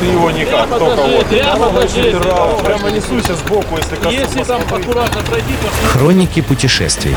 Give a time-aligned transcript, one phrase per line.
[0.00, 1.26] Ты его никак, только вот.
[1.26, 2.18] прямо покажи.
[2.18, 4.14] Прямо, прямо несуйся сбоку, если коснусь.
[4.14, 7.14] Если там аккуратно пройти, то Хроники путешествий.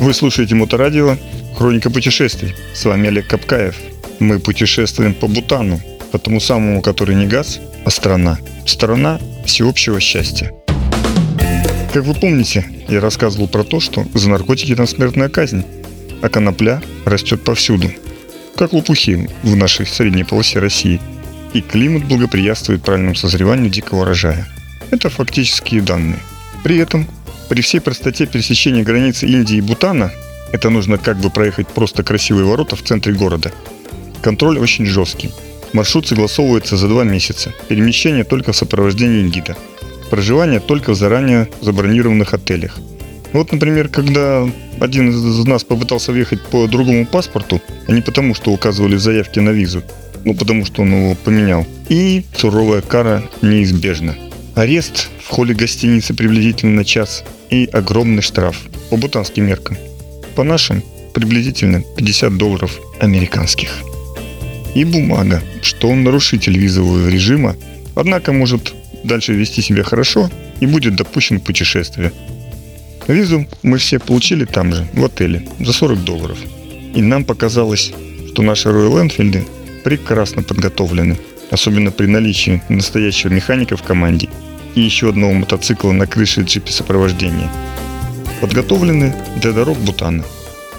[0.00, 1.16] Вы слушаете Моторадио
[1.56, 2.54] «Хроника путешествий».
[2.74, 3.76] С вами Олег Капкаев.
[4.18, 5.80] Мы путешествуем по Бутану,
[6.12, 8.38] по тому самому, который не газ, а страна.
[8.66, 10.52] Страна всеобщего счастья.
[11.92, 15.64] Как вы помните, я рассказывал про то, что за наркотики там смертная казнь,
[16.24, 17.90] а конопля растет повсюду,
[18.56, 20.98] как лопухи в нашей средней полосе России.
[21.52, 24.48] И климат благоприятствует правильному созреванию дикого урожая.
[24.90, 26.18] Это фактические данные.
[26.62, 27.06] При этом
[27.50, 30.12] при всей простоте пересечения границы Индии и Бутана,
[30.50, 33.52] это нужно как бы проехать просто красивые ворота в центре города,
[34.22, 35.30] контроль очень жесткий.
[35.74, 37.52] Маршрут согласовывается за два месяца.
[37.68, 39.58] Перемещение только в сопровождении гида.
[40.08, 42.78] Проживание только в заранее забронированных отелях.
[43.34, 44.48] Вот, например, когда
[44.78, 49.40] один из нас попытался въехать по другому паспорту, а не потому, что указывали в заявке
[49.40, 49.82] на визу,
[50.24, 51.66] ну потому что он его поменял.
[51.88, 54.14] И суровая кара неизбежна.
[54.54, 58.56] Арест в холле гостиницы приблизительно на час и огромный штраф
[58.88, 59.76] по бутанским меркам.
[60.36, 63.80] По нашим приблизительно 50 долларов американских.
[64.76, 67.56] И бумага, что он нарушитель визового режима,
[67.96, 72.12] однако может дальше вести себя хорошо и будет допущен к путешествию.
[73.08, 76.38] Визу мы все получили там же, в отеле, за 40 долларов.
[76.94, 77.92] И нам показалось,
[78.32, 79.46] что наши Royal Enfield
[79.82, 81.18] прекрасно подготовлены,
[81.50, 84.28] особенно при наличии настоящего механика в команде
[84.74, 87.50] и еще одного мотоцикла на крыше джипа сопровождения.
[88.40, 90.24] Подготовлены для дорог Бутана.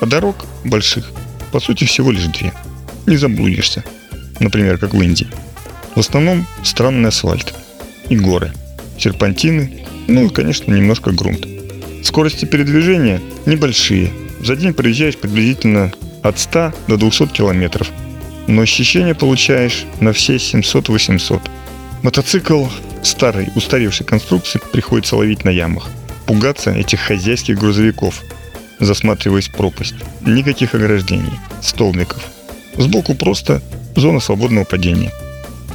[0.02, 1.12] А дорог больших,
[1.52, 2.52] по сути, всего лишь две.
[3.06, 3.84] Не заблудишься.
[4.40, 5.28] Например, как в Индии.
[5.96, 7.54] В основном странный асфальт
[8.10, 8.52] и горы,
[8.98, 11.55] серпантины, ну и, конечно, немножко грунт.
[12.04, 14.12] Скорости передвижения небольшие.
[14.42, 15.92] За день проезжаешь приблизительно
[16.24, 17.92] от 100 до 200 километров.
[18.48, 21.42] Но ощущения получаешь на все 700-800.
[22.04, 22.66] Мотоцикл
[23.04, 25.88] старой, устаревшей конструкции приходится ловить на ямах.
[26.28, 28.22] Пугаться этих хозяйских грузовиков,
[28.80, 29.96] засматриваясь в пропасть.
[30.22, 32.24] Никаких ограждений, столбиков.
[32.78, 33.62] Сбоку просто
[33.96, 35.12] зона свободного падения.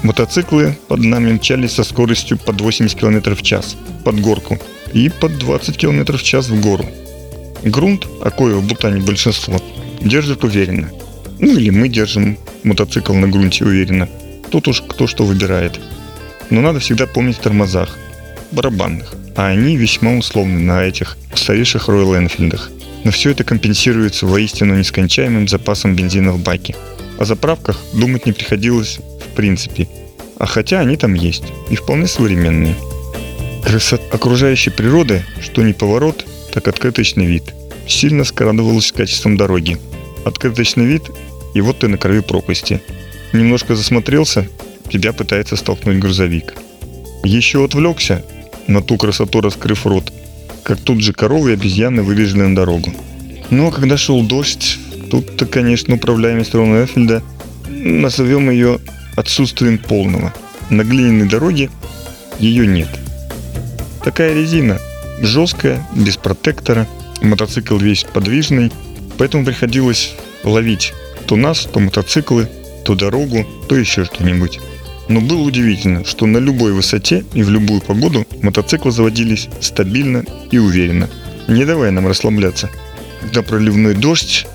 [0.03, 4.59] Мотоциклы под нами мчались со скоростью под 80 км в час под горку
[4.93, 6.85] и под 20 км в час в гору.
[7.63, 9.61] Грунт, а кое в Бутане большинство,
[10.01, 10.91] держит уверенно.
[11.39, 14.09] Ну или мы держим мотоцикл на грунте уверенно.
[14.51, 15.81] Тут уж кто что выбирает.
[16.51, 17.97] Но надо всегда помнить о тормозах,
[18.51, 19.15] барабанных.
[19.37, 22.71] А они весьма условны на этих устаревших Royal Энфилдах.
[23.05, 26.75] Но все это компенсируется воистину нескончаемым запасом бензина в баке.
[27.19, 29.89] О заправках думать не приходилось в принципе.
[30.39, 31.45] А хотя они там есть.
[31.71, 32.75] И вполне современные.
[33.63, 37.55] Красота окружающей природы, что не поворот, так открыточный вид,
[37.87, 39.79] сильно скрадывалась качеством дороги.
[40.25, 41.11] Открыточный вид,
[41.55, 42.81] и вот ты на краю пропасти.
[43.33, 44.49] Немножко засмотрелся,
[44.91, 46.55] тебя пытается столкнуть грузовик.
[47.23, 48.25] Еще отвлекся,
[48.67, 50.13] на ту красоту раскрыв рот,
[50.63, 52.93] как тут же коровы и обезьяны вылезли на дорогу.
[53.51, 54.79] Но когда шел дождь,
[55.11, 57.23] тут-то, конечно, управляемость Рона Эффельда
[57.69, 58.79] назовем ее
[59.17, 60.33] отсутствием полного.
[60.71, 61.71] На глиняной дороге
[62.39, 62.89] ее нет.
[64.03, 64.81] Такая резина,
[65.21, 66.87] жесткая, без протектора,
[67.21, 68.73] мотоцикл весь подвижный,
[69.19, 70.95] поэтому приходилось ловить
[71.27, 72.49] то нас, то мотоциклы,
[72.85, 74.59] то дорогу, то еще что-нибудь.
[75.09, 80.59] Но было удивительно, что на любой высоте и в любую погоду мотоциклы заводились стабильно и
[80.59, 81.11] уверенно,
[81.47, 82.71] не давая нам расслабляться.
[83.21, 84.47] Когда проливной дождь,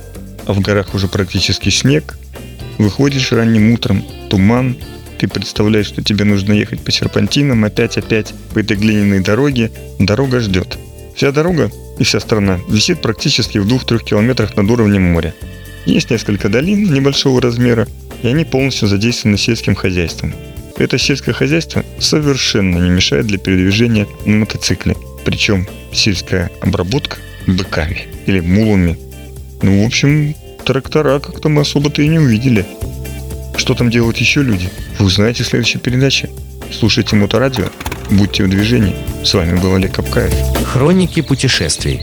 [0.47, 2.17] а в горах уже практически снег,
[2.78, 4.78] выходишь ранним утром, туман,
[5.16, 10.78] ты представляешь, что тебе нужно ехать по серпантинам опять-опять по этой глиняной дороге, дорога ждет.
[11.16, 15.34] Вся дорога и вся страна висит практически в 2-3 километрах над уровнем моря.
[15.86, 17.88] Есть несколько долин небольшого размера,
[18.22, 20.34] и они полностью задействованы сельским хозяйством.
[20.78, 24.96] Это сельское хозяйство совершенно не мешает для передвижения на мотоцикле.
[25.24, 28.97] Причем сельская обработка быками или мулами.
[29.61, 30.35] Ну, в общем,
[30.66, 32.66] трактора как-то мы особо-то и не увидели.
[33.57, 34.69] Что там делают еще люди?
[34.99, 36.29] Вы узнаете в следующей передаче.
[36.72, 37.69] Слушайте Моторадио,
[38.09, 38.96] будьте в движении.
[39.23, 40.34] С вами был Олег Капкаев.
[40.66, 42.02] Хроники путешествий.